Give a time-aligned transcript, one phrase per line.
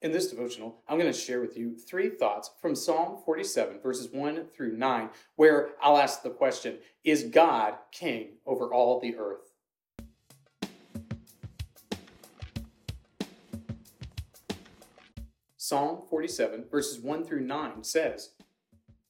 [0.00, 4.08] In this devotional, I'm going to share with you three thoughts from Psalm 47, verses
[4.12, 9.50] 1 through 9, where I'll ask the question Is God king over all the earth?
[15.56, 18.30] Psalm 47, verses 1 through 9 says,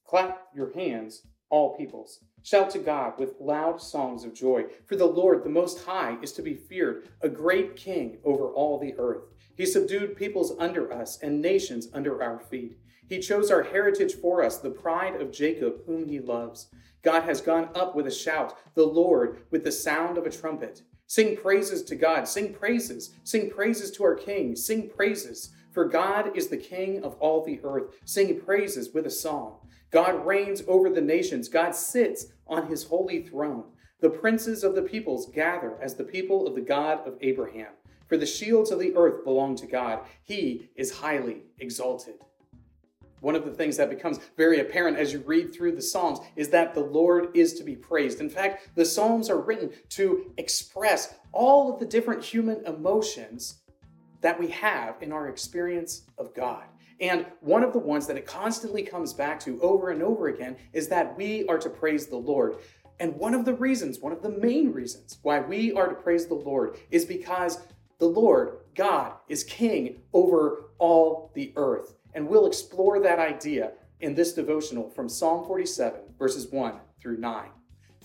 [0.07, 1.21] Clap your hands,
[1.51, 2.21] all peoples.
[2.41, 6.31] Shout to God with loud songs of joy, for the Lord, the Most High, is
[6.33, 9.25] to be feared, a great king over all the earth.
[9.59, 12.77] He subdued peoples under us and nations under our feet.
[13.09, 16.69] He chose our heritage for us, the pride of Jacob, whom he loves.
[17.01, 20.83] God has gone up with a shout, the Lord with the sound of a trumpet.
[21.07, 25.51] Sing praises to God, sing praises, sing praises to our King, sing praises.
[25.73, 27.95] For God is the King of all the earth.
[28.05, 29.57] Sing praises with a song.
[29.91, 31.49] God reigns over the nations.
[31.49, 33.65] God sits on his holy throne.
[33.99, 37.73] The princes of the peoples gather as the people of the God of Abraham.
[38.09, 39.99] For the shields of the earth belong to God.
[40.23, 42.15] He is highly exalted.
[43.21, 46.49] One of the things that becomes very apparent as you read through the Psalms is
[46.49, 48.19] that the Lord is to be praised.
[48.19, 53.59] In fact, the Psalms are written to express all of the different human emotions
[54.21, 56.63] that we have in our experience of God.
[57.01, 60.57] And one of the ones that it constantly comes back to over and over again
[60.73, 62.57] is that we are to praise the Lord.
[62.99, 66.25] And one of the reasons, one of the main reasons why we are to praise
[66.25, 67.59] the Lord is because
[67.99, 71.95] the Lord, God, is king over all the earth.
[72.13, 77.49] And we'll explore that idea in this devotional from Psalm 47, verses 1 through 9.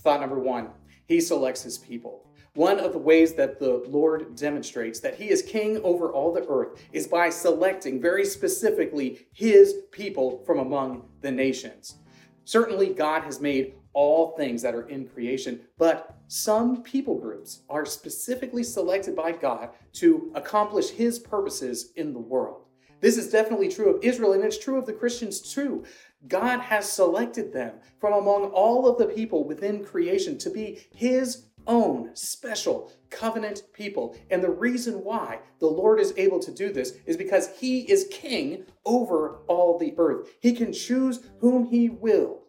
[0.00, 0.70] Thought number one
[1.06, 2.27] He selects His people.
[2.55, 6.47] One of the ways that the Lord demonstrates that He is king over all the
[6.48, 11.97] earth is by selecting very specifically His people from among the nations.
[12.45, 17.87] Certainly, God has made all things that are in creation, but some people groups are
[17.87, 22.65] specifically selected by God to accomplish His purposes in the world.
[23.00, 25.84] This is definitely true of Israel, and it's true of the Christians too.
[26.27, 31.47] God has selected them from among all of the people within creation to be His
[31.66, 34.16] own special covenant people.
[34.31, 38.09] And the reason why the Lord is able to do this is because He is
[38.11, 40.31] king over all the earth.
[40.41, 42.44] He can choose whom He will.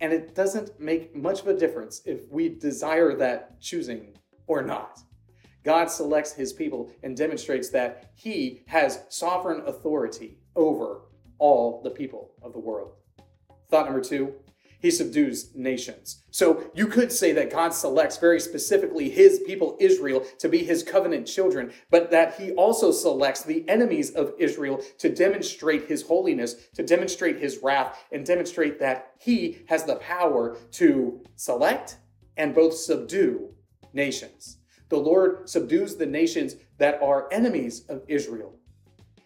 [0.00, 4.16] And it doesn't make much of a difference if we desire that choosing
[4.46, 5.00] or not.
[5.64, 11.02] God selects his people and demonstrates that he has sovereign authority over
[11.38, 12.92] all the people of the world.
[13.70, 14.34] Thought number two
[14.80, 16.22] he subdues nations.
[16.30, 20.82] So you could say that God selects very specifically his people, Israel, to be his
[20.82, 26.54] covenant children, but that he also selects the enemies of Israel to demonstrate his holiness,
[26.74, 31.98] to demonstrate his wrath, and demonstrate that he has the power to select
[32.36, 33.52] and both subdue
[33.92, 34.58] nations.
[34.88, 38.54] The Lord subdues the nations that are enemies of Israel.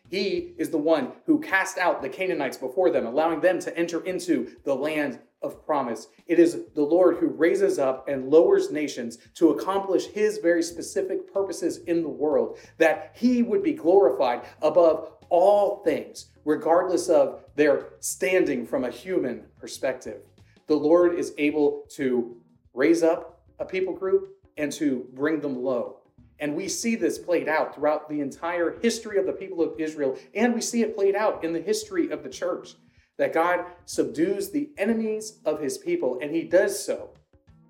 [0.09, 4.05] He is the one who cast out the Canaanites before them, allowing them to enter
[4.05, 6.09] into the land of promise.
[6.27, 11.33] It is the Lord who raises up and lowers nations to accomplish his very specific
[11.33, 17.95] purposes in the world, that he would be glorified above all things, regardless of their
[18.01, 20.21] standing from a human perspective.
[20.67, 22.37] The Lord is able to
[22.75, 25.99] raise up a people group and to bring them low.
[26.39, 30.19] And we see this played out throughout the entire history of the people of Israel,
[30.35, 32.75] and we see it played out in the history of the church
[33.19, 37.11] that God subdues the enemies of his people, and he does so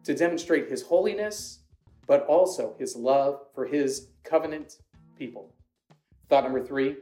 [0.05, 1.61] to demonstrate his holiness,
[2.07, 4.79] but also his love for his covenant
[5.19, 5.55] people.
[6.29, 6.97] Thought number three,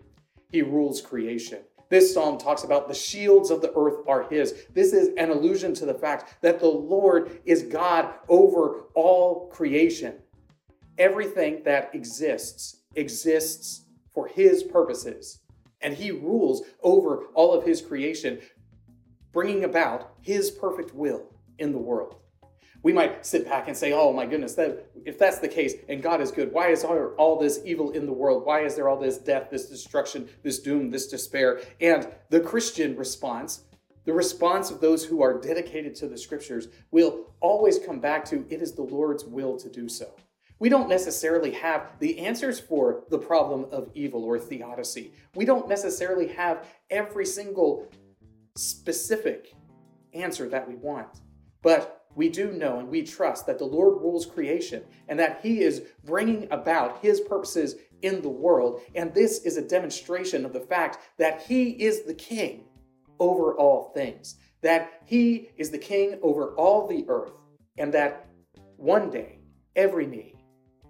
[0.50, 1.60] he rules creation.
[1.90, 4.66] This psalm talks about the shields of the earth are his.
[4.72, 10.14] This is an allusion to the fact that the Lord is God over all creation.
[10.98, 15.39] Everything that exists exists for his purposes
[15.80, 18.40] and he rules over all of his creation,
[19.32, 21.24] bringing about his perfect will
[21.58, 22.16] in the world.
[22.82, 26.02] We might sit back and say, oh my goodness, that, if that's the case and
[26.02, 28.46] God is good, why is there all this evil in the world?
[28.46, 31.60] Why is there all this death, this destruction, this doom, this despair?
[31.80, 33.64] And the Christian response,
[34.04, 38.46] the response of those who are dedicated to the scriptures, will always come back to
[38.48, 40.14] it is the Lord's will to do so.
[40.60, 45.14] We don't necessarily have the answers for the problem of evil or theodicy.
[45.34, 47.90] We don't necessarily have every single
[48.56, 49.54] specific
[50.12, 51.22] answer that we want.
[51.62, 55.62] But we do know and we trust that the Lord rules creation and that He
[55.62, 58.82] is bringing about His purposes in the world.
[58.94, 62.64] And this is a demonstration of the fact that He is the King
[63.18, 67.32] over all things, that He is the King over all the earth,
[67.78, 68.26] and that
[68.76, 69.38] one day
[69.74, 70.34] every knee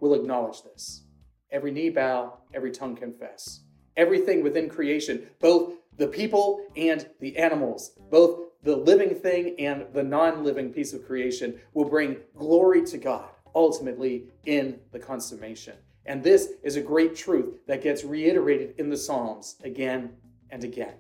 [0.00, 1.05] will acknowledge this.
[1.50, 3.61] Every knee bow, every tongue confess.
[3.97, 10.02] everything within creation, both the people and the animals, both the living thing and the
[10.02, 15.75] non living piece of creation, will bring glory to God ultimately in the consummation.
[16.06, 20.12] And this is a great truth that gets reiterated in the Psalms again
[20.50, 20.94] and again.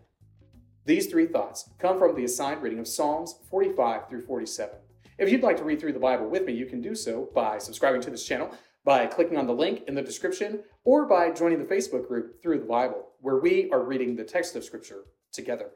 [0.84, 4.74] These three thoughts come from the assigned reading of Psalms 45 through 47.
[5.18, 7.58] If you'd like to read through the Bible with me, you can do so by
[7.58, 8.50] subscribing to this channel,
[8.84, 12.60] by clicking on the link in the description, or by joining the Facebook group Through
[12.60, 15.70] the Bible, where we are reading the text of Scripture together.